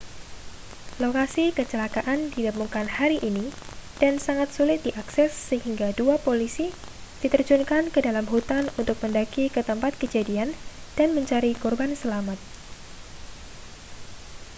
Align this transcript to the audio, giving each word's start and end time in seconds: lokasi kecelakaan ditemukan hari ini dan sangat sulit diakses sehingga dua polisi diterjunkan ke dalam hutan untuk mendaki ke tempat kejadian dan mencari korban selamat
lokasi 1.03 1.45
kecelakaan 1.57 2.19
ditemukan 2.33 2.87
hari 2.97 3.17
ini 3.29 3.47
dan 4.01 4.13
sangat 4.25 4.49
sulit 4.57 4.79
diakses 4.85 5.29
sehingga 5.49 5.87
dua 5.99 6.15
polisi 6.25 6.67
diterjunkan 7.21 7.83
ke 7.93 7.99
dalam 8.07 8.25
hutan 8.33 8.63
untuk 8.81 8.97
mendaki 9.05 9.45
ke 9.55 9.61
tempat 9.69 9.91
kejadian 10.01 10.49
dan 10.97 11.09
mencari 11.15 11.51
korban 11.63 11.91
selamat 12.01 12.39